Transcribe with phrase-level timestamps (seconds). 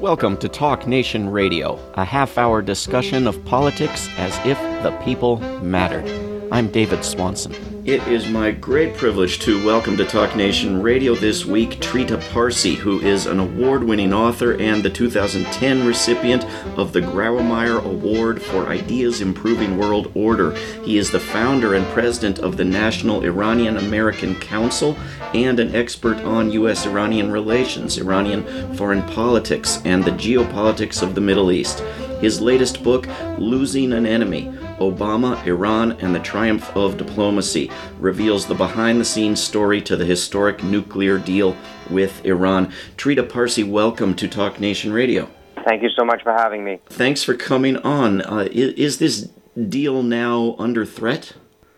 [0.00, 5.38] Welcome to Talk Nation Radio, a half hour discussion of politics as if the people
[5.62, 6.25] mattered.
[6.56, 7.52] I'm David Swanson.
[7.84, 12.74] It is my great privilege to welcome to Talk Nation Radio this week Trita Parsi,
[12.76, 16.46] who is an award winning author and the 2010 recipient
[16.78, 20.54] of the Grawemeyer Award for Ideas Improving World Order.
[20.82, 24.96] He is the founder and president of the National Iranian American Council
[25.34, 26.86] and an expert on U.S.
[26.86, 31.80] Iranian relations, Iranian foreign politics, and the geopolitics of the Middle East.
[32.22, 38.54] His latest book, Losing an Enemy Obama, Iran, and the Triumph of Diplomacy, reveals the
[38.54, 41.56] behind the scenes story to the historic nuclear deal
[41.90, 42.72] with Iran.
[42.96, 45.30] Trita Parsi, welcome to Talk Nation Radio.
[45.64, 46.78] Thank you so much for having me.
[46.86, 48.20] Thanks for coming on.
[48.20, 49.30] Uh, is, is this
[49.68, 51.32] deal now under threat?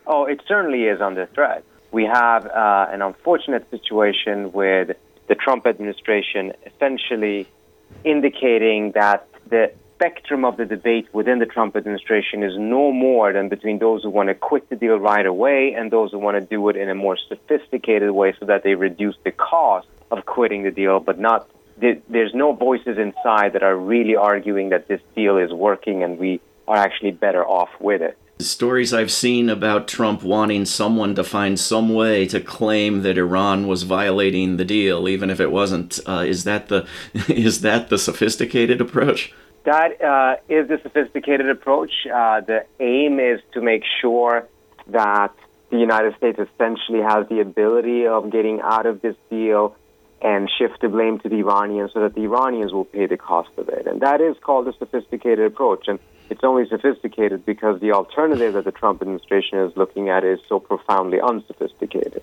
[0.06, 1.64] Oh, it certainly is under threat.
[1.92, 4.96] We have uh, an unfortunate situation with
[5.28, 7.48] the Trump administration essentially
[8.04, 13.48] indicating that the spectrum of the debate within the Trump administration is no more than
[13.48, 16.40] between those who want to quit the deal right away and those who want to
[16.40, 20.62] do it in a more sophisticated way so that they reduce the cost of quitting
[20.62, 25.36] the deal, but not there's no voices inside that are really arguing that this deal
[25.36, 28.18] is working and we are actually better off with it.
[28.38, 33.18] The stories I've seen about Trump wanting someone to find some way to claim that
[33.18, 36.86] Iran was violating the deal, even if it wasn't, uh, is that the
[37.28, 39.32] is that the sophisticated approach?
[39.64, 41.90] That uh, is the sophisticated approach.
[42.06, 44.46] Uh, the aim is to make sure
[44.88, 45.34] that
[45.70, 49.76] the United States essentially has the ability of getting out of this deal
[50.20, 53.50] and shift the blame to the Iranians so that the Iranians will pay the cost
[53.56, 53.86] of it.
[53.86, 55.86] And that is called a sophisticated approach.
[55.86, 55.98] And
[56.30, 60.58] it's only sophisticated because the alternative that the Trump administration is looking at is so
[60.58, 62.22] profoundly unsophisticated.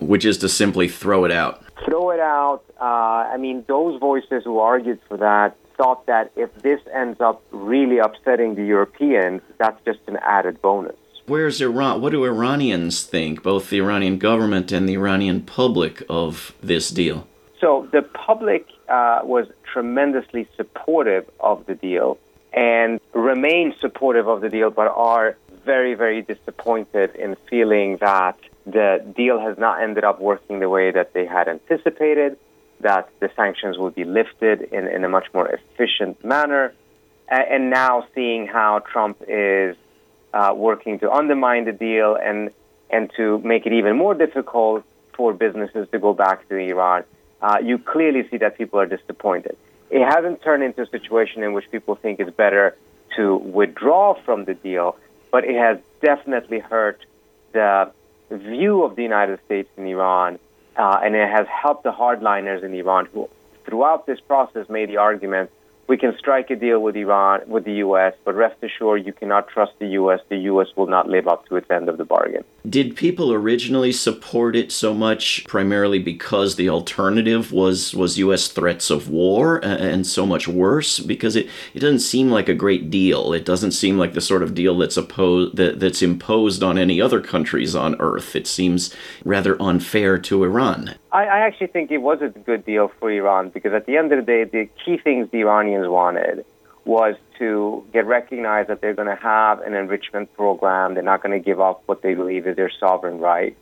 [0.00, 1.64] Which is to simply throw it out.
[1.84, 2.62] Throw it out.
[2.80, 7.42] Uh, I mean, those voices who argued for that thought that if this ends up
[7.50, 10.96] really upsetting the Europeans, that's just an added bonus.
[11.26, 12.02] Where's Iran?
[12.02, 17.26] What do Iranians think, both the Iranian government and the Iranian public, of this deal?
[17.60, 22.18] So the public uh, was tremendously supportive of the deal
[22.52, 29.04] and remain supportive of the deal, but are very, very disappointed in feeling that the
[29.16, 32.38] deal has not ended up working the way that they had anticipated
[32.80, 36.72] that the sanctions will be lifted in, in a much more efficient manner.
[37.28, 39.76] And now seeing how Trump is
[40.34, 42.50] uh, working to undermine the deal and,
[42.90, 47.04] and to make it even more difficult for businesses to go back to Iran,
[47.40, 49.56] uh, you clearly see that people are disappointed.
[49.90, 52.76] It hasn't turned into a situation in which people think it's better
[53.16, 54.96] to withdraw from the deal,
[55.30, 57.04] but it has definitely hurt
[57.52, 57.90] the
[58.30, 60.38] view of the United States in Iran
[60.76, 63.28] uh, and it has helped the hardliners in Iran who,
[63.64, 65.50] throughout this process, made the argument
[65.88, 69.48] we can strike a deal with Iran, with the U.S., but rest assured you cannot
[69.48, 70.20] trust the U.S.
[70.28, 70.68] The U.S.
[70.76, 72.44] will not live up to its end of the bargain.
[72.68, 78.48] Did people originally support it so much primarily because the alternative was, was U.S.
[78.48, 81.00] threats of war and so much worse?
[81.00, 83.32] Because it, it doesn't seem like a great deal.
[83.32, 87.00] It doesn't seem like the sort of deal that's, opposed, that, that's imposed on any
[87.00, 88.34] other countries on earth.
[88.34, 88.94] It seems
[89.24, 90.94] rather unfair to Iran.
[91.14, 94.12] I, I actually think it was a good deal for Iran because at the end
[94.12, 96.44] of the day, the key things the Iranians wanted
[96.84, 100.94] was to get recognized that they're going to have an enrichment program.
[100.94, 103.56] They're not going to give up what they believe is their sovereign right.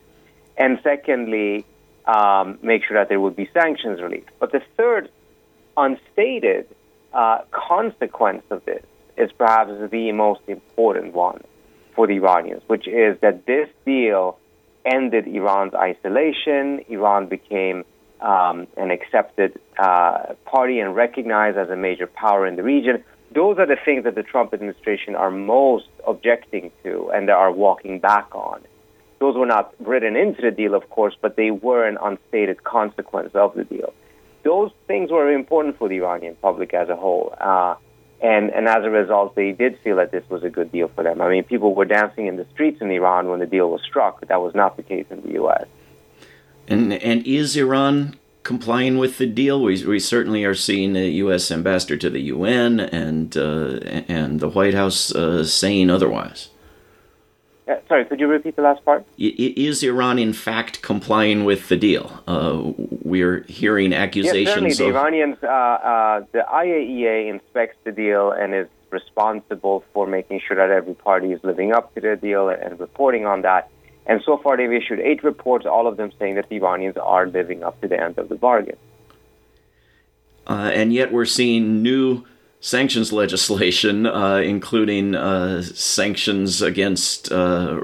[0.57, 1.65] And secondly,
[2.05, 4.25] um, make sure that there would be sanctions relief.
[4.39, 5.09] But the third
[5.77, 6.67] unstated
[7.13, 8.83] uh, consequence of this
[9.15, 11.41] is perhaps the most important one
[11.95, 14.39] for the Iranians, which is that this deal
[14.85, 16.83] ended Iran's isolation.
[16.89, 17.85] Iran became
[18.21, 23.03] um, an accepted uh, party and recognized as a major power in the region.
[23.33, 27.99] Those are the things that the Trump administration are most objecting to and are walking
[27.99, 28.61] back on.
[29.19, 33.31] Those were not written into the deal, of course, but they were an unstated consequence
[33.33, 33.93] of the deal.
[34.43, 37.33] Those things were important for the Iranian public as a whole.
[37.39, 37.75] Uh,
[38.23, 41.03] and, and as a result, they did feel that this was a good deal for
[41.03, 41.19] them.
[41.21, 44.21] I mean, people were dancing in the streets in Iran when the deal was struck,
[44.21, 45.65] but that was not the case in the U.S.
[46.69, 49.61] And, and is Iran complying with the deal?
[49.61, 51.51] We, we certainly are seeing the U.S.
[51.51, 56.47] ambassador to the UN and, uh, and the White House uh, saying otherwise.
[57.73, 59.05] Uh, sorry, could you repeat the last part?
[59.17, 62.23] Is Iran in fact complying with the deal?
[62.27, 62.71] Uh,
[63.03, 64.45] we're hearing accusations.
[64.45, 64.73] Yes, certainly.
[64.73, 64.97] The.
[64.97, 70.69] Iranians, uh, uh the IAEA inspects the deal and is responsible for making sure that
[70.69, 73.69] every party is living up to the deal and reporting on that.
[74.05, 77.25] And so far, they've issued eight reports, all of them saying that the Iranians are
[77.25, 78.77] living up to the end of the bargain.
[80.45, 82.25] Uh, and yet we're seeing new
[82.63, 87.77] sanctions legislation, uh, including uh, sanctions against uh,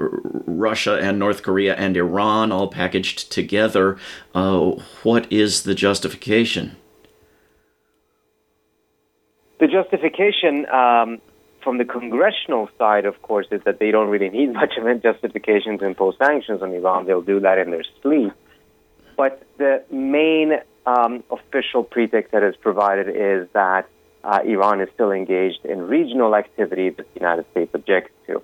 [0.46, 3.98] Russia and North Korea and Iran, all packaged together.
[4.34, 4.72] Uh,
[5.04, 6.76] what is the justification?
[9.60, 11.20] The justification um,
[11.62, 14.94] from the congressional side, of course, is that they don't really need much of a
[14.94, 17.06] justification to impose sanctions on Iran.
[17.06, 18.32] They'll do that in their sleep.
[19.16, 20.54] But the main
[20.86, 23.86] um, official pretext that is provided is that
[24.24, 28.42] uh, Iran is still engaged in regional activities that the United States objects to.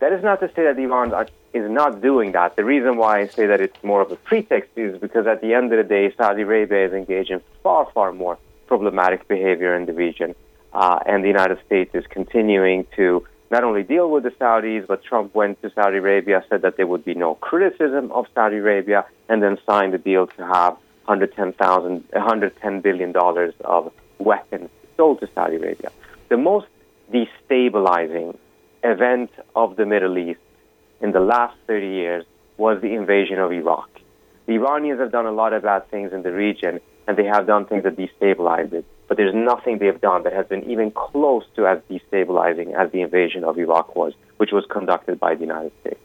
[0.00, 1.14] That is not to say that Iran
[1.54, 2.56] is not doing that.
[2.56, 5.54] The reason why I say that it's more of a pretext is because at the
[5.54, 9.86] end of the day, Saudi Arabia is engaged in far, far more problematic behavior in
[9.86, 10.34] the region.
[10.72, 15.04] Uh, and the United States is continuing to not only deal with the Saudis, but
[15.04, 19.06] Trump went to Saudi Arabia, said that there would be no criticism of Saudi Arabia,
[19.28, 25.28] and then signed a deal to have 110,000, 110 billion dollars of weapons sold to
[25.34, 25.90] Saudi Arabia.
[26.28, 26.66] The most
[27.12, 28.36] destabilizing
[28.82, 30.40] event of the Middle East
[31.00, 32.24] in the last 30 years
[32.56, 33.88] was the invasion of Iraq.
[34.46, 37.46] The Iranians have done a lot of bad things in the region, and they have
[37.46, 38.84] done things that destabilize it.
[39.08, 43.00] But there's nothing they've done that has been even close to as destabilizing as the
[43.00, 46.00] invasion of Iraq was, which was conducted by the United States.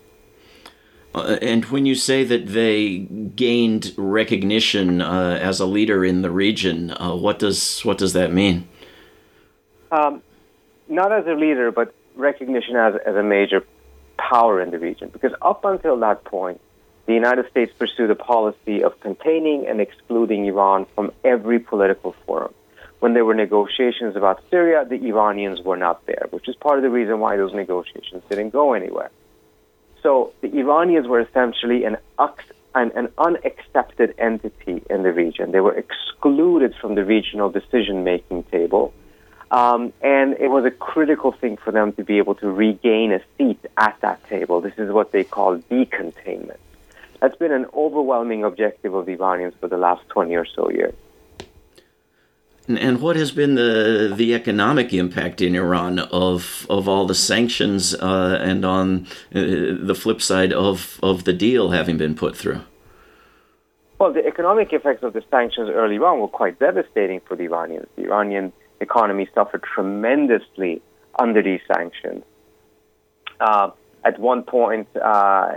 [1.16, 6.30] Uh, and when you say that they gained recognition uh, as a leader in the
[6.30, 8.68] region, uh, what does what does that mean?
[9.92, 10.22] Um,
[10.88, 13.64] not as a leader, but recognition as, as a major
[14.18, 15.10] power in the region.
[15.10, 16.60] Because up until that point,
[17.06, 22.54] the United States pursued a policy of containing and excluding Iran from every political forum.
[23.00, 26.84] When there were negotiations about Syria, the Iranians were not there, which is part of
[26.84, 29.10] the reason why those negotiations didn't go anywhere.
[30.04, 31.98] So the Iranians were essentially an,
[32.76, 35.52] an, an unaccepted entity in the region.
[35.52, 38.94] They were excluded from the regional decision making table
[39.52, 43.22] um, and it was a critical thing for them to be able to regain a
[43.38, 44.62] seat at that table.
[44.62, 46.58] This is what they call decontainment.
[47.20, 50.94] That's been an overwhelming objective of the Iranians for the last 20 or so years.
[52.68, 57.96] And what has been the the economic impact in Iran of of all the sanctions
[57.96, 59.40] uh, and on uh,
[59.82, 62.62] the flip side of, of the deal having been put through?
[63.98, 67.88] Well, the economic effects of the sanctions early on were quite devastating for the Iranians.
[67.96, 70.82] The Iranian economy suffered tremendously
[71.18, 72.24] under these sanctions.
[73.40, 73.72] Uh,
[74.04, 75.54] at one point, uh,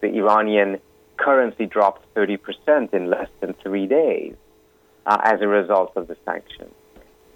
[0.00, 0.80] the Iranian
[1.16, 4.34] currency dropped 30% in less than three days
[5.06, 6.72] uh, as a result of the sanctions.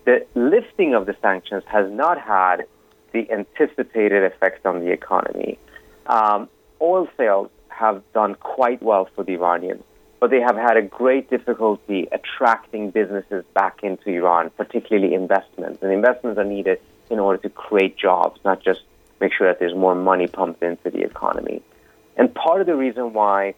[0.04, 2.64] The lifting of the sanctions has not had
[3.12, 5.58] the anticipated effect on the economy.
[6.06, 6.48] Um,
[6.80, 9.84] oil sales have done quite well for the Iranians
[10.20, 15.82] but they have had a great difficulty attracting businesses back into Iran, particularly investments.
[15.82, 16.80] And investments are needed
[17.10, 18.80] in order to create jobs, not just
[19.20, 21.62] make sure that there's more money pumped into the economy.
[22.16, 23.54] And part of the reason why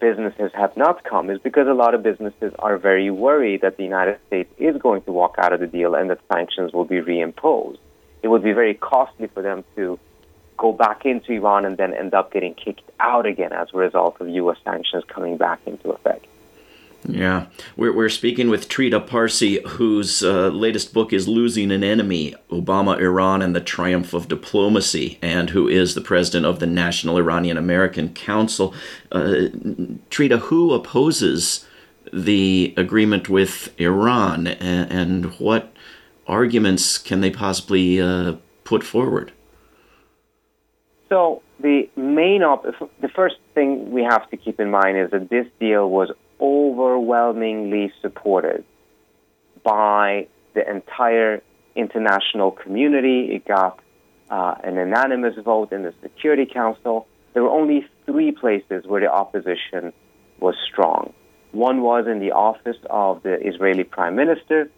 [0.00, 3.84] businesses have not come is because a lot of businesses are very worried that the
[3.84, 6.96] United States is going to walk out of the deal and that sanctions will be
[6.96, 7.78] reimposed.
[8.22, 9.98] It would be very costly for them to
[10.60, 14.20] go back into Iran and then end up getting kicked out again as a result
[14.20, 14.58] of U.S.
[14.62, 16.26] sanctions coming back into effect.
[17.08, 17.46] Yeah,
[17.78, 23.00] we're, we're speaking with Trita Parsi, whose uh, latest book is Losing an Enemy Obama,
[23.00, 27.56] Iran, and the Triumph of Diplomacy, and who is the president of the National Iranian
[27.56, 28.74] American Council.
[29.10, 29.48] Uh,
[30.10, 31.64] Trita, who opposes
[32.12, 35.72] the agreement with Iran, and, and what
[36.26, 39.32] arguments can they possibly uh, put forward?
[41.10, 42.64] So the main op-
[43.00, 47.92] the first thing we have to keep in mind is that this deal was overwhelmingly
[48.00, 48.64] supported
[49.64, 51.42] by the entire
[51.74, 53.34] international community.
[53.34, 53.80] It got
[54.30, 57.08] uh, an unanimous vote in the Security Council.
[57.34, 59.92] There were only three places where the opposition
[60.38, 61.12] was strong.
[61.50, 64.70] One was in the office of the Israeli Prime Minister.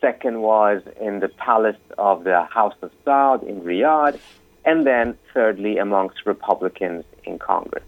[0.00, 4.20] Second was in the palace of the House of Saud in Riyadh
[4.64, 7.84] and then thirdly amongst Republicans in Congress.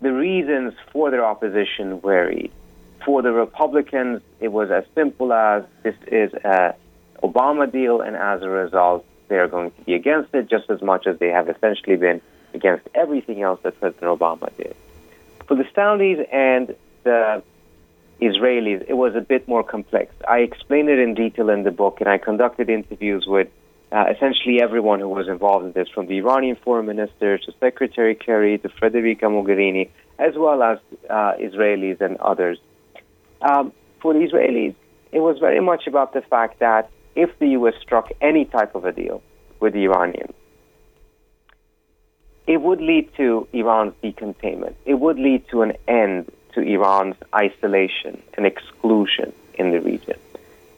[0.00, 2.52] The reasons for their opposition varied.
[3.04, 6.74] For the Republicans, it was as simple as this is a
[7.22, 10.80] Obama deal, and as a result, they are going to be against it just as
[10.82, 12.20] much as they have essentially been
[12.54, 14.74] against everything else that President Obama did.
[15.46, 16.74] For the Saudis and
[17.04, 17.42] the
[18.20, 20.14] Israelis, it was a bit more complex.
[20.28, 23.48] I explain it in detail in the book, and I conducted interviews with
[23.90, 28.14] uh, essentially everyone who was involved in this, from the Iranian foreign minister to Secretary
[28.14, 30.78] Kerry to Federica Mogherini, as well as
[31.08, 32.58] uh, Israelis and others.
[33.40, 34.74] Um, for the Israelis,
[35.12, 37.74] it was very much about the fact that if the U.S.
[37.80, 39.22] struck any type of a deal
[39.60, 40.34] with the Iranians,
[42.46, 44.74] it would lead to Iran's decontainment.
[44.84, 50.18] It would lead to an end to Iran's isolation and exclusion in the region.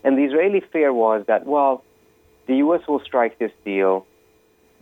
[0.03, 1.85] And the Israeli fear was that, well,
[2.51, 2.81] the U.S.
[2.89, 4.07] will strike this deal.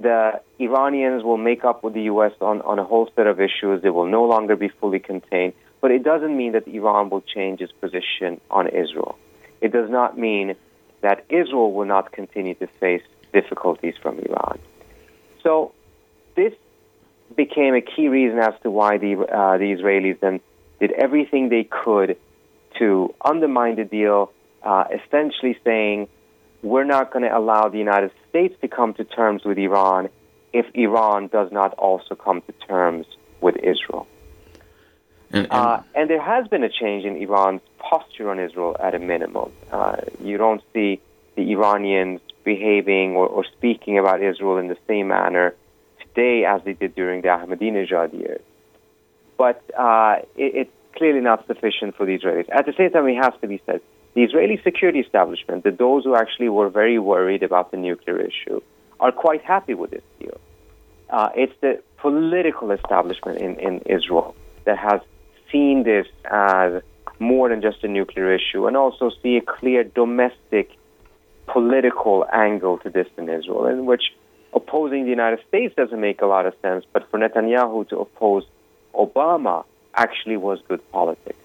[0.01, 2.33] The Iranians will make up with the U.S.
[2.41, 3.83] on, on a whole set of issues.
[3.83, 5.53] They will no longer be fully contained.
[5.83, 9.19] But it doesn't mean that Iran will change its position on Israel.
[9.61, 10.57] It does not mean
[11.03, 13.03] that Israel will not continue to face
[13.35, 14.59] difficulties from Iran.
[15.43, 15.73] So
[16.37, 16.55] this
[17.37, 20.41] became a key reason as to why the, uh, the Israelis then
[20.81, 22.17] did everything they could
[22.79, 24.33] to undermine the deal,
[24.63, 26.09] uh, essentially saying,
[26.63, 30.09] we're not going to allow the United States to come to terms with Iran
[30.53, 33.07] if Iran does not also come to terms
[33.41, 34.07] with Israel.
[35.31, 38.95] And, and, uh, and there has been a change in Iran's posture on Israel at
[38.95, 39.53] a minimum.
[39.71, 41.01] Uh, you don't see
[41.37, 45.55] the Iranians behaving or, or speaking about Israel in the same manner
[46.01, 48.41] today as they did during the Ahmadinejad years.
[49.37, 52.49] But uh, it, it's clearly not sufficient for the Israelis.
[52.51, 53.81] At the same time, it has to be said,
[54.15, 58.61] the Israeli security establishment, the, those who actually were very worried about the nuclear issue,
[59.01, 60.41] are quite happy with this deal.
[61.11, 64.35] Uh, it's the political establishment in, in Israel
[64.65, 65.01] that has
[65.51, 66.83] seen this as
[67.19, 70.71] more than just a nuclear issue and also see a clear domestic
[71.47, 74.13] political angle to this in Israel, in which
[74.53, 78.45] opposing the United States doesn't make a lot of sense, but for Netanyahu to oppose
[78.95, 81.39] Obama actually was good politics.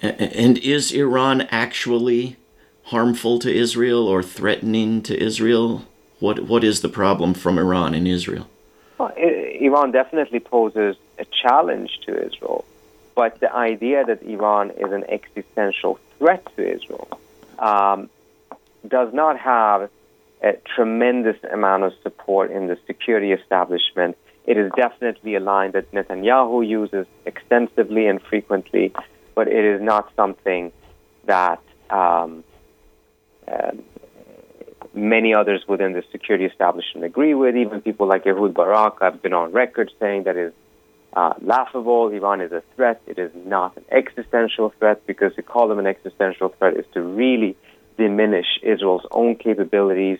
[0.00, 2.36] And is Iran actually
[2.84, 5.84] harmful to Israel or threatening to Israel?
[6.20, 8.46] What what is the problem from Iran in Israel?
[8.98, 12.64] Well, Iran definitely poses a challenge to Israel,
[13.14, 17.20] but the idea that Iran is an existential threat to Israel
[17.58, 18.10] um,
[18.86, 19.90] does not have
[20.42, 24.16] a tremendous amount of support in the security establishment.
[24.46, 28.92] It is definitely a line that Netanyahu uses extensively and frequently,
[29.38, 30.72] but it is not something
[31.26, 32.42] that um,
[33.46, 33.70] uh,
[34.92, 37.54] many others within the security establishment agree with.
[37.54, 40.52] Even people like Ehud Barak have been on record saying that is
[41.12, 42.08] uh, laughable.
[42.08, 43.00] Iran is a threat.
[43.06, 47.00] It is not an existential threat because to call them an existential threat is to
[47.00, 47.56] really
[47.96, 50.18] diminish Israel's own capabilities.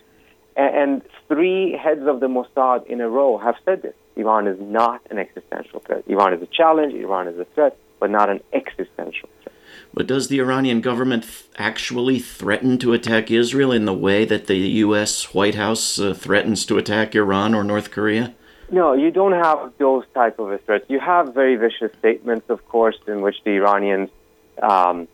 [0.55, 3.95] And, and three heads of the Mossad in a row have said this.
[4.15, 6.05] Iran is not an existential threat.
[6.07, 6.93] Iran is a challenge.
[6.93, 9.55] Iran is a threat, but not an existential threat.
[9.93, 11.25] But does the Iranian government
[11.57, 15.33] actually threaten to attack Israel in the way that the U.S.
[15.33, 18.35] White House uh, threatens to attack Iran or North Korea?
[18.71, 20.85] No, you don't have those type of threats.
[20.89, 24.09] You have very vicious statements, of course, in which the Iranians
[24.61, 25.07] um,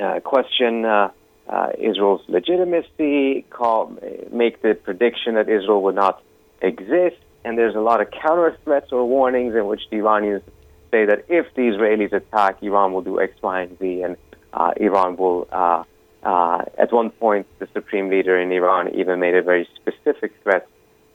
[0.00, 1.10] uh, question uh,
[1.48, 3.96] uh, Israel's legitimacy, call,
[4.30, 6.22] make the prediction that Israel would not
[6.62, 10.42] exist, and there's a lot of counter threats or warnings in which the Iranians
[10.90, 14.16] say that if the Israelis attack, Iran will do X, Y, and Z, and
[14.52, 15.48] uh, Iran will.
[15.50, 15.84] Uh,
[16.20, 20.66] uh, at one point, the supreme leader in Iran even made a very specific threat,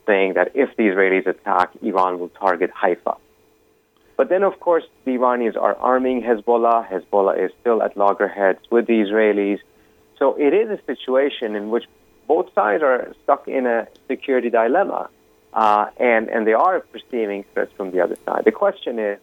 [0.06, 3.18] saying that if the Israelis attack, Iran will target Haifa.
[4.15, 6.88] But then, of course, the Iranians are arming Hezbollah.
[6.88, 9.60] Hezbollah is still at loggerheads with the Israelis.
[10.20, 11.86] So it is a situation in which
[12.27, 15.10] both sides are stuck in a security dilemma,
[15.53, 18.44] uh, and and they are perceiving threats from the other side.
[18.46, 19.20] The question is,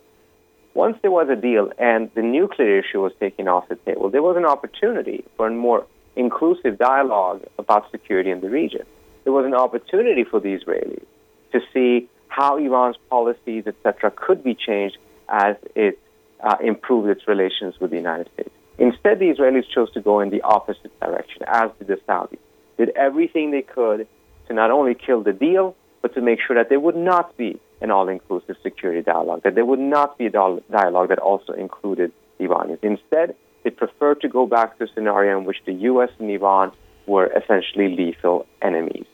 [0.75, 4.23] once there was a deal and the nuclear issue was taken off the table, there
[4.23, 5.87] was an opportunity for a more
[6.17, 8.83] inclusive dialogue about security in the region.
[9.25, 11.05] There was an opportunity for the Israelis
[11.53, 14.99] to see how Iran's policies, etc., could be changed
[15.29, 15.99] as it
[16.43, 18.50] uh, improved its relations with the United States.
[18.79, 22.39] Instead, the Israelis chose to go in the opposite direction, as did the Saudis.
[22.79, 24.07] Did everything they could
[24.49, 27.61] to not only kill the deal, but to make sure that there would not be
[27.80, 32.44] an all-inclusive security dialogue, that there would not be a dialogue that also included the
[32.44, 32.80] Iranians.
[32.82, 36.10] Instead, they preferred to go back to a scenario in which the U.S.
[36.18, 36.72] and Iran
[37.06, 39.06] were essentially lethal enemies.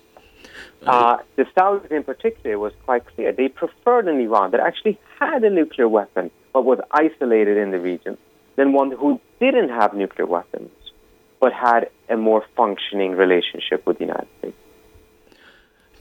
[0.86, 3.32] Uh, the Saudis, in particular, was quite clear.
[3.32, 7.80] They preferred an Iran that actually had a nuclear weapon, but was isolated in the
[7.80, 8.16] region,
[8.56, 10.70] than one who didn't have nuclear weapons,
[11.40, 14.56] but had a more functioning relationship with the United States.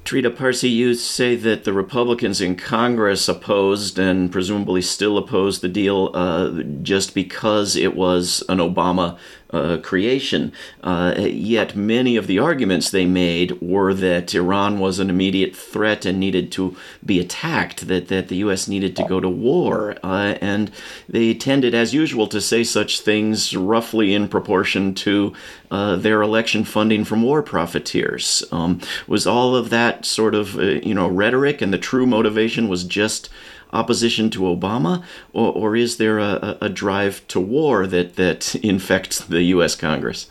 [0.05, 5.67] Trita Parsi, you say that the Republicans in Congress opposed and presumably still oppose the
[5.67, 9.17] deal uh, just because it was an Obama
[9.51, 10.51] uh, creation.
[10.83, 16.05] Uh, yet many of the arguments they made were that Iran was an immediate threat
[16.05, 16.75] and needed to
[17.05, 18.67] be attacked, that, that the U.S.
[18.67, 19.95] needed to go to war.
[20.03, 20.71] Uh, and
[21.07, 25.33] they tended, as usual, to say such things roughly in proportion to
[25.71, 28.43] uh, their election funding from war profiteers.
[28.51, 32.67] Um, was all of that sort of, uh, you know, rhetoric and the true motivation
[32.67, 33.29] was just
[33.73, 35.03] opposition to Obama,
[35.33, 39.75] or, or is there a, a, drive to war that, that infects the U.S.
[39.75, 40.29] Congress?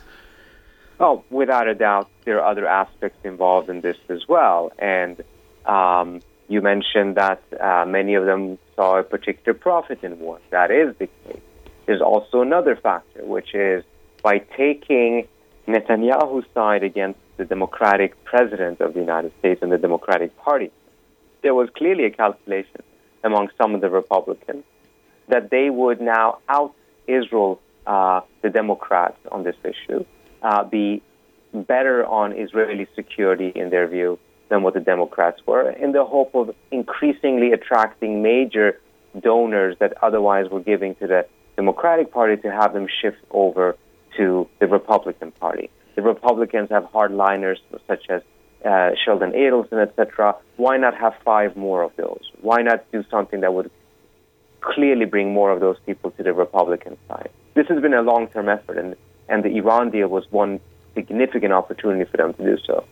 [0.99, 4.71] Oh, without a doubt, there are other aspects involved in this as well.
[4.79, 5.23] And
[5.65, 10.39] um, you mentioned that uh, many of them saw a particular profit in war.
[10.51, 11.41] That is the case.
[11.85, 13.83] There's also another factor, which is
[14.23, 15.27] by taking
[15.67, 20.71] Netanyahu's side against the Democratic president of the United States and the Democratic Party,
[21.41, 22.81] there was clearly a calculation
[23.25, 24.63] among some of the Republicans
[25.27, 26.73] that they would now out
[27.07, 30.05] Israel, uh, the Democrats, on this issue,
[30.41, 31.01] uh, be
[31.53, 36.35] better on Israeli security in their view than what the Democrats were, in the hope
[36.35, 38.79] of increasingly attracting major
[39.19, 43.75] donors that otherwise were giving to the Democratic Party to have them shift over
[44.17, 45.69] to the Republican Party.
[45.95, 48.21] The Republicans have hardliners such as
[48.65, 50.35] uh, Sheldon Adelson, etc.
[50.57, 52.21] Why not have five more of those?
[52.41, 53.69] Why not do something that would
[54.61, 57.29] clearly bring more of those people to the Republican side?
[57.53, 58.95] This has been a long-term effort, and,
[59.29, 60.59] and the Iran deal was one
[60.93, 62.85] significant opportunity for them to do so.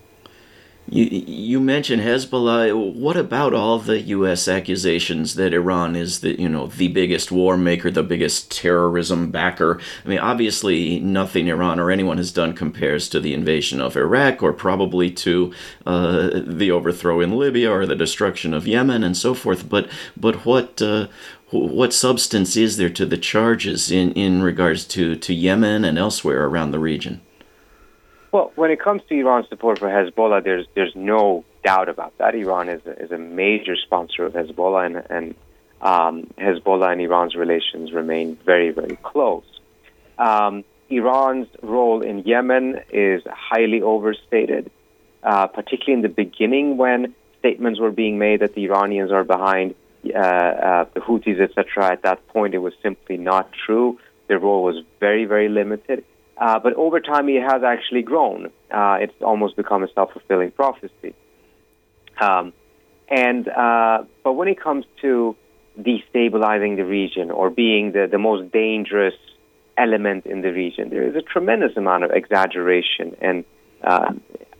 [0.90, 2.94] You, you mentioned Hezbollah.
[2.94, 4.48] What about all the U.S.
[4.50, 9.80] accusations that Iran is the you know the biggest war maker, the biggest terrorism backer?
[10.04, 14.44] I mean, obviously, nothing Iran or anyone has done compares to the invasion of Iraq,
[14.44, 15.54] or probably to
[15.86, 19.70] uh, the overthrow in Libya or the destruction of Yemen and so forth.
[19.70, 21.08] But but what uh,
[21.52, 26.46] what substance is there to the charges in in regards to to Yemen and elsewhere
[26.46, 27.22] around the region?
[28.34, 32.34] Well, when it comes to Iran's support for Hezbollah, there's there's no doubt about that.
[32.34, 35.36] Iran is a, is a major sponsor of Hezbollah, and, and
[35.84, 39.46] um, Hezbollah and Iran's relations remain very very close.
[40.18, 44.72] Um, Iran's role in Yemen is highly overstated,
[45.22, 49.76] uh, particularly in the beginning when statements were being made that the Iranians are behind
[50.08, 51.91] uh, uh, the Houthis, etc.
[51.91, 54.00] At that point, it was simply not true.
[54.28, 56.04] Their role was very very limited.
[56.38, 58.48] Uh, but over time, it has actually grown.
[58.72, 61.13] Uh, it's almost become a self-fulfilling prophecy.
[62.19, 62.54] Um,
[63.08, 65.36] and uh, but when it comes to
[65.80, 69.15] destabilizing the region or being the, the most dangerous
[69.78, 73.46] element in the region, there is a tremendous amount of exaggeration and
[73.84, 74.13] uh,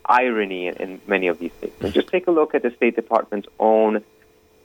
[0.06, 1.94] irony in, in, many of these statements.
[1.94, 4.04] Just take a look at the State Department's own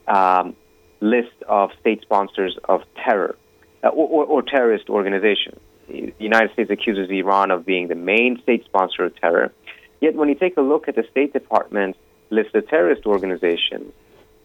[0.07, 0.57] um,
[1.01, 3.37] list of state sponsors of terror
[3.85, 8.41] uh, or, or, or terrorist organizations the United States accuses Iran of being the main
[8.43, 9.53] state sponsor of terror.
[10.01, 11.97] Yet, when you take a look at the State Department
[12.31, 13.93] list of terrorist organizations,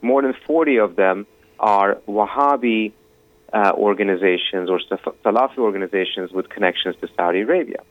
[0.01, 1.27] more than 40 of them
[1.59, 2.93] are Wahhabi
[3.53, 4.79] uh, organizations or
[5.23, 7.83] Salafi organizations with connections to Saudi Arabia.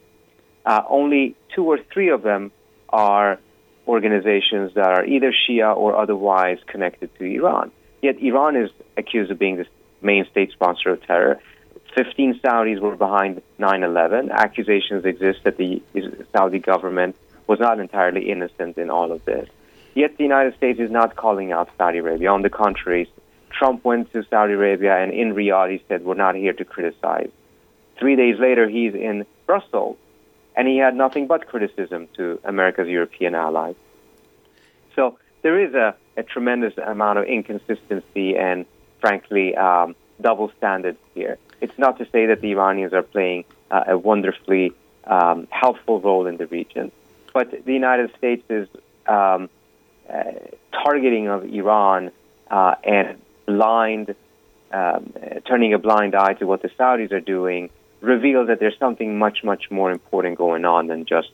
[0.66, 2.50] Uh, only two or three of them
[2.88, 3.38] are
[3.86, 7.70] organizations that are either Shia or otherwise connected to Iran.
[8.00, 9.66] Yet Iran is accused of being the
[10.00, 11.40] main state sponsor of terror.
[11.94, 14.30] 15 Saudis were behind 9 11.
[14.30, 15.82] Accusations exist that the
[16.34, 19.48] Saudi government was not entirely innocent in all of this.
[19.94, 22.30] Yet the United States is not calling out Saudi Arabia.
[22.30, 23.10] On the contrary,
[23.50, 27.30] Trump went to Saudi Arabia and in Riyadh he said, We're not here to criticize.
[27.98, 29.98] Three days later, he's in Brussels
[30.56, 33.74] and he had nothing but criticism to America's European allies.
[34.96, 38.64] So there is a, a tremendous amount of inconsistency and,
[39.00, 41.38] frankly, um, double standards here.
[41.62, 44.72] It's not to say that the Iranians are playing uh, a wonderfully
[45.04, 46.92] um, helpful role in the region,
[47.32, 48.68] but the United States is
[49.06, 49.48] um,
[50.12, 50.22] uh,
[50.72, 52.10] targeting of Iran
[52.50, 54.14] uh, and blind,
[54.72, 55.12] um,
[55.46, 57.70] turning a blind eye to what the Saudis are doing
[58.00, 61.30] reveals that there's something much, much more important going on than just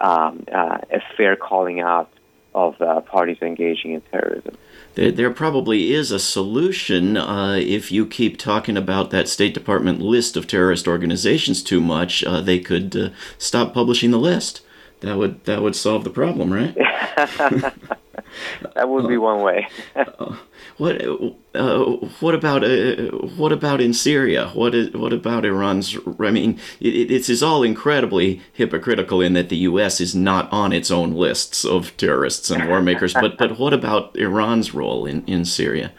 [0.00, 2.10] um, uh, a fair calling out
[2.54, 4.56] of uh, parties engaging in terrorism.
[4.94, 10.00] There, there probably is a solution uh, if you keep talking about that State Department
[10.00, 12.24] list of terrorist organizations too much.
[12.24, 14.62] Uh, they could uh, stop publishing the list.
[15.00, 16.76] That would that would solve the problem, right?
[18.74, 19.68] that would be one way.
[19.96, 20.36] Uh,
[20.76, 21.02] what
[21.54, 21.84] uh,
[22.20, 24.48] what about uh, what about in Syria?
[24.54, 25.96] What is what about Iran's?
[26.18, 30.00] I mean, it, it's, it's all incredibly hypocritical in that the U.S.
[30.00, 33.14] is not on its own lists of terrorists and war makers.
[33.14, 35.92] but but what about Iran's role in in Syria?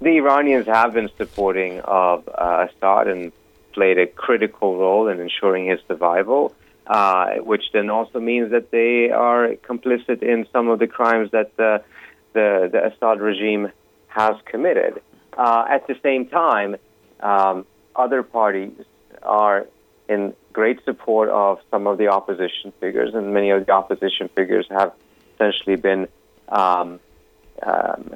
[0.00, 3.32] The Iranians have been supporting of uh, Assad and
[3.72, 6.54] played a critical role in ensuring his survival,
[6.86, 11.56] uh, which then also means that they are complicit in some of the crimes that
[11.56, 11.82] the,
[12.32, 13.72] the, the Assad regime
[14.08, 15.02] has committed.
[15.36, 16.76] Uh, at the same time,
[17.20, 18.72] um, other parties
[19.22, 19.66] are
[20.08, 24.66] in great support of some of the opposition figures, and many of the opposition figures
[24.70, 24.92] have
[25.34, 26.08] essentially been
[26.48, 27.00] um,
[27.62, 28.10] um,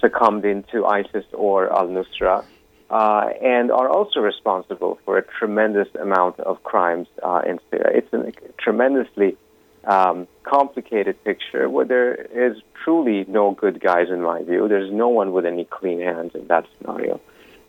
[0.00, 2.44] succumbed into ISIS or al Nusra,
[2.90, 7.98] uh, and are also responsible for a tremendous amount of crimes uh, in Syria.
[7.98, 9.36] It's a tremendously
[9.84, 14.68] um, complicated picture where there is truly no good guys, in my view.
[14.68, 17.20] There's no one with any clean hands in that scenario.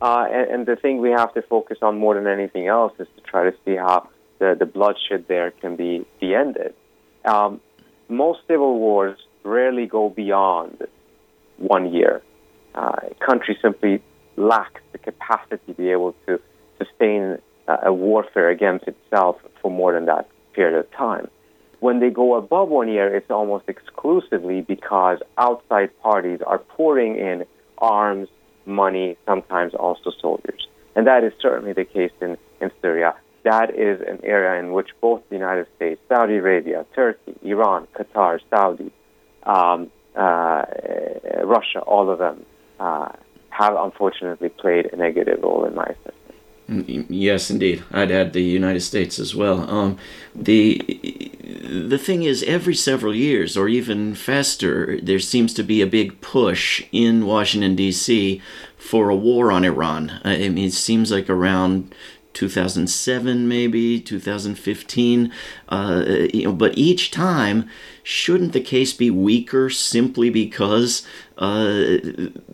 [0.01, 3.07] Uh, and, and, the thing we have to focus on more than anything else is
[3.15, 6.73] to try to see how the, the bloodshed there can be, be ended.
[7.23, 7.61] Um,
[8.09, 10.85] most civil wars rarely go beyond
[11.57, 12.21] one year.
[12.75, 14.01] Uh, country simply
[14.37, 16.39] lacks the capacity to be able to
[16.77, 21.27] sustain uh, a warfare against itself for more than that period of time.
[21.79, 27.45] When they go above one year, it's almost exclusively because outside parties are pouring in
[27.77, 28.29] arms,
[28.65, 30.67] money, sometimes also soldiers.
[30.95, 33.15] And that is certainly the case in, in Syria.
[33.43, 38.39] That is an area in which both the United States, Saudi Arabia, Turkey, Iran, Qatar,
[38.49, 38.91] Saudi,
[39.43, 40.63] um, uh,
[41.43, 42.45] Russia, all of them
[42.79, 43.11] uh,
[43.57, 46.15] have unfortunately played a negative role in my assessment.
[46.69, 47.83] Mm, yes, indeed.
[47.91, 49.69] I'd add the United States as well.
[49.69, 49.97] Um,
[50.33, 50.81] the
[51.63, 56.21] the thing is, every several years, or even faster, there seems to be a big
[56.21, 58.41] push in Washington D.C.
[58.77, 60.19] for a war on Iran.
[60.23, 61.93] I mean, it seems like around
[62.35, 65.31] 2007 maybe 2015
[65.69, 67.67] uh, you know but each time
[68.03, 71.07] shouldn't the case be weaker simply because
[71.39, 71.97] uh,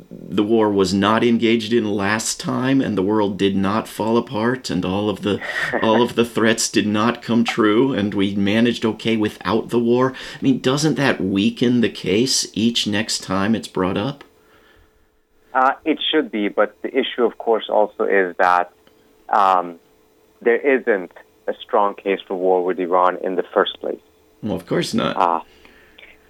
[0.10, 4.70] the war was not engaged in last time and the world did not fall apart
[4.70, 5.41] and all of the
[5.84, 10.13] all of the threats did not come true and we managed okay without the war?
[10.13, 14.24] I mean doesn't that weaken the case each next time it's brought up?
[15.54, 18.72] Uh, it should be but the issue of course also is that
[19.32, 19.80] um,
[20.41, 21.12] there isn't
[21.48, 24.00] a strong case for war with Iran in the first place.
[24.44, 25.17] Well, of course not.
[25.17, 25.41] Uh,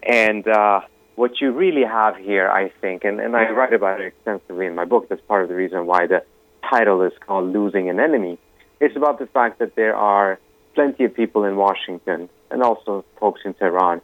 [0.04, 0.82] and uh,
[1.16, 4.76] what you really have here, I think, and, and I write about it extensively in
[4.76, 6.24] my book, that's part of the reason why the
[6.68, 8.38] title is called Losing an Enemy.
[8.80, 10.40] It's about the fact that there are
[10.74, 14.02] plenty of people in Washington and also folks in Tehran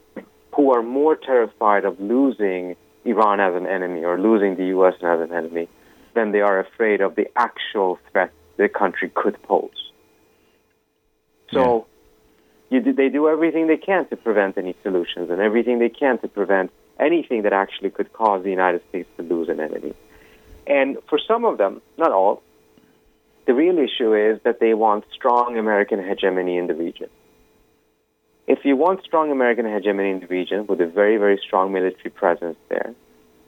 [0.53, 4.95] who are more terrified of losing Iran as an enemy or losing the U.S.
[5.01, 5.69] as an enemy
[6.13, 9.91] than they are afraid of the actual threat the country could pose.
[11.51, 11.87] So
[12.69, 12.81] yeah.
[12.81, 16.27] you, they do everything they can to prevent any solutions and everything they can to
[16.27, 19.93] prevent anything that actually could cause the United States to lose an enemy.
[20.65, 22.41] And for some of them, not all,
[23.45, 27.09] the real issue is that they want strong American hegemony in the region.
[28.45, 32.09] If you want strong American hegemony in the region with a very, very strong military
[32.09, 32.93] presence there,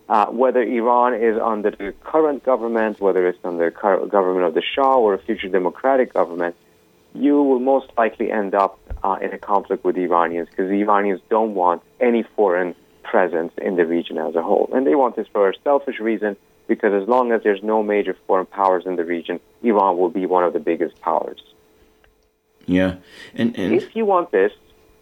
[0.09, 4.63] uh, whether Iran is under the current government, whether it's under the government of the
[4.63, 6.55] Shah or a future democratic government,
[7.13, 10.81] you will most likely end up uh, in a conflict with the Iranians because the
[10.81, 14.69] Iranians don't want any foreign presence in the region as a whole.
[14.73, 16.35] And they want this for a selfish reason
[16.67, 20.25] because as long as there's no major foreign powers in the region, Iran will be
[20.25, 21.41] one of the biggest powers.
[22.65, 22.97] Yeah.
[23.33, 24.51] And, and if you want this,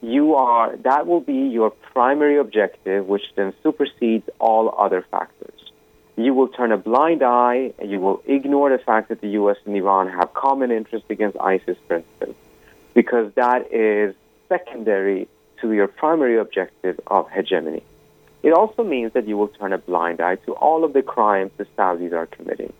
[0.01, 5.71] you are that will be your primary objective, which then supersedes all other factors.
[6.15, 9.57] You will turn a blind eye and you will ignore the fact that the U.S.
[9.65, 12.37] and Iran have common interests against ISIS, for instance,
[12.93, 14.15] because that is
[14.49, 15.27] secondary
[15.61, 17.83] to your primary objective of hegemony.
[18.43, 21.51] It also means that you will turn a blind eye to all of the crimes
[21.57, 22.73] the Saudis are committing,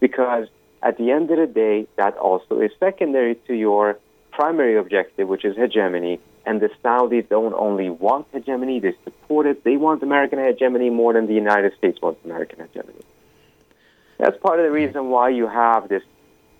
[0.00, 0.48] because
[0.82, 3.98] at the end of the day, that also is secondary to your
[4.32, 9.64] primary objective, which is hegemony, and the Saudis don't only want hegemony, they support it.
[9.64, 13.04] They want American hegemony more than the United States wants American hegemony.
[14.18, 16.02] That's part of the reason why you have this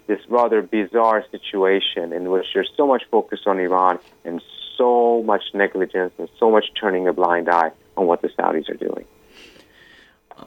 [0.08, 4.42] this rather bizarre situation in which there's so much focus on Iran and
[4.76, 8.74] so much negligence and so much turning a blind eye on what the Saudis are
[8.74, 9.04] doing.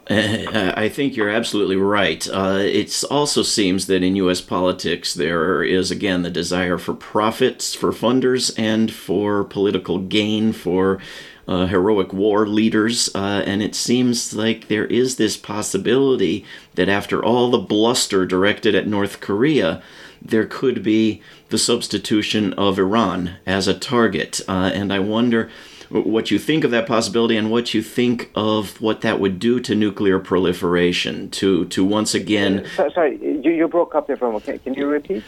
[0.09, 2.27] I think you're absolutely right.
[2.31, 4.41] Uh, it also seems that in U.S.
[4.41, 10.99] politics there is again the desire for profits for funders and for political gain for
[11.47, 17.23] uh, heroic war leaders, uh, and it seems like there is this possibility that after
[17.23, 19.81] all the bluster directed at North Korea,
[20.21, 24.41] there could be the substitution of Iran as a target.
[24.47, 25.51] Uh, and I wonder
[25.89, 29.59] what you think of that possibility and what you think of what that would do
[29.59, 31.29] to nuclear proliferation.
[31.31, 32.65] To to once again.
[32.65, 34.63] Uh, so, sorry, you, you broke up there for a moment.
[34.63, 35.23] Can you repeat?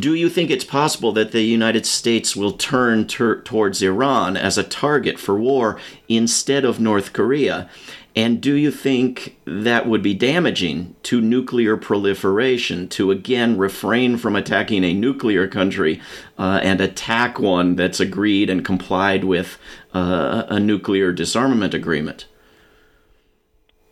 [0.00, 4.58] Do you think it's possible that the United States will turn ter- towards Iran as
[4.58, 7.68] a target for war instead of North Korea?
[8.16, 14.34] And do you think that would be damaging to nuclear proliferation to again refrain from
[14.34, 16.00] attacking a nuclear country
[16.38, 19.58] uh, and attack one that's agreed and complied with
[19.92, 22.26] uh, a nuclear disarmament agreement?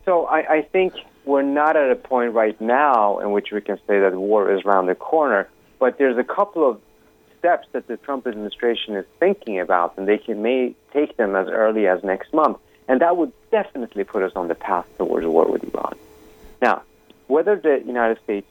[0.05, 3.77] So I, I think we're not at a point right now in which we can
[3.85, 5.47] say that war is around the corner,
[5.79, 6.81] but there's a couple of
[7.37, 11.47] steps that the Trump administration is thinking about, and they can may take them as
[11.47, 12.57] early as next month.
[12.87, 15.97] And that would definitely put us on the path towards war with Iran.
[16.61, 16.83] Now,
[17.27, 18.47] whether the United States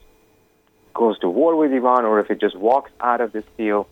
[0.93, 3.87] goes to war with Iran or if it just walks out of this deal,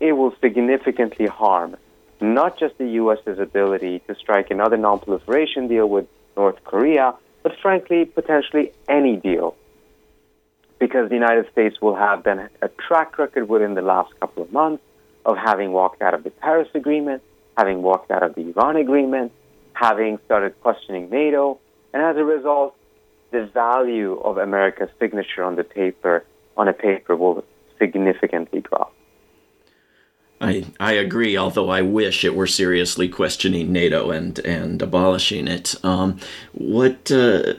[0.00, 1.76] it will significantly harm
[2.22, 8.04] not just the U.S.'s ability to strike another non-proliferation deal with North Korea, but frankly,
[8.04, 9.56] potentially any deal.
[10.78, 14.52] Because the United States will have then a track record within the last couple of
[14.52, 14.82] months
[15.26, 17.22] of having walked out of the Paris Agreement,
[17.56, 19.32] having walked out of the Iran Agreement,
[19.74, 21.58] having started questioning NATO,
[21.92, 22.74] and as a result,
[23.30, 26.24] the value of America's signature on the paper
[26.56, 27.44] on a paper will
[27.78, 28.94] significantly drop.
[30.40, 35.76] I, I agree, although I wish it were seriously questioning NATO and, and abolishing it.
[35.84, 36.18] Um,
[36.52, 37.54] what uh,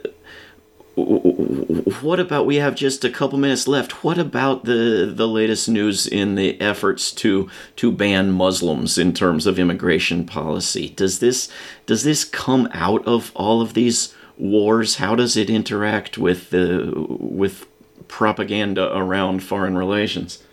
[0.95, 4.03] what about we have just a couple minutes left?
[4.03, 9.47] What about the the latest news in the efforts to to ban muslims in terms
[9.47, 10.89] of immigration policy?
[10.89, 11.49] Does this
[11.87, 14.97] does this come out of all of these wars?
[14.97, 17.65] How does it interact with the with
[18.07, 20.43] propaganda around foreign relations?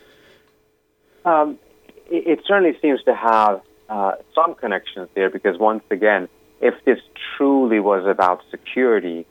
[1.26, 1.58] Um,
[2.10, 6.28] it, it, certainly seems to have uh, some connections there because once again
[6.62, 6.98] if this
[7.36, 9.26] truly was about security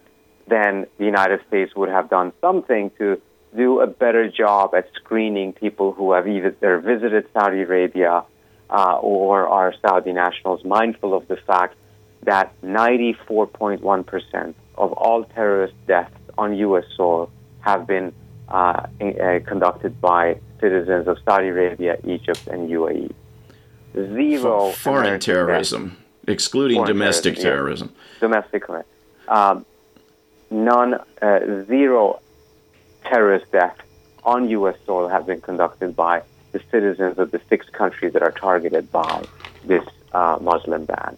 [0.50, 3.22] then the United States would have done something to
[3.56, 8.24] do a better job at screening people who have either visited Saudi Arabia
[8.70, 11.76] uh, or are Saudi nationals, mindful of the fact
[12.24, 16.86] that 94.1% of all terrorist deaths on U.S.
[16.96, 17.32] soil
[17.62, 18.14] have been
[18.48, 23.12] uh, uh, conducted by citizens of Saudi Arabia, Egypt, and UAE.
[23.94, 27.90] Zero foreign terrorism, excluding foreign domestic terrorism.
[27.90, 28.50] terrorism.
[28.60, 28.64] Domestic,
[29.28, 29.66] um,
[30.52, 32.22] none, uh, zero
[33.04, 33.82] terrorist deaths
[34.24, 34.76] on U.S.
[34.86, 39.24] soil have been conducted by the citizens of the six countries that are targeted by
[39.66, 41.18] this uh, Muslim ban.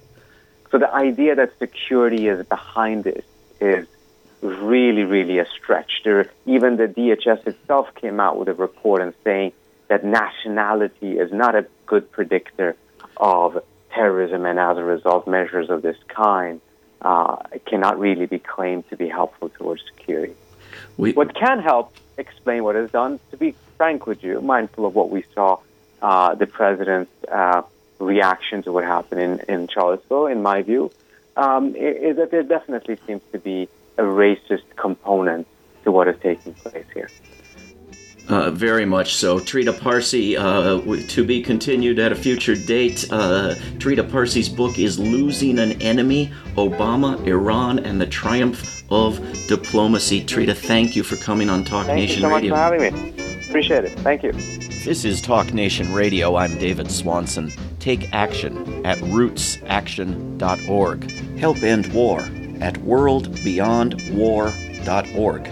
[0.71, 3.25] So the idea that security is behind this
[3.59, 3.87] is
[4.41, 6.01] really, really a stretch.
[6.03, 9.53] There, even the DHS itself came out with a report and saying
[9.87, 12.75] that nationality is not a good predictor
[13.17, 13.63] of
[13.93, 16.61] terrorism, and as a result, measures of this kind
[17.01, 20.35] uh, cannot really be claimed to be helpful towards security.
[20.97, 24.95] We, what can help explain what is done, to be frank with you, mindful of
[24.95, 25.59] what we saw
[26.01, 27.63] uh, the president's uh,
[27.99, 30.91] reaction to what happened in, in Charlottesville, in my view,
[31.35, 35.47] um, is that there definitely seems to be a racist component
[35.83, 37.09] to what is taking place here.
[38.27, 39.39] Uh, very much so.
[39.39, 40.79] Trita Parsi, uh,
[41.09, 43.05] to be continued at a future date.
[43.11, 50.23] Uh, Trita Parsi's book is Losing an Enemy Obama, Iran, and the Triumph of Diplomacy.
[50.23, 52.31] Trita, thank you for coming on Talk thank Nation Radio.
[52.31, 53.47] Thank you so much for having me.
[53.49, 53.99] Appreciate it.
[53.99, 54.31] Thank you.
[54.31, 56.37] This is Talk Nation Radio.
[56.37, 57.51] I'm David Swanson.
[57.79, 61.11] Take action at rootsaction.org.
[61.37, 62.21] Help end war
[62.61, 65.51] at worldbeyondwar.org.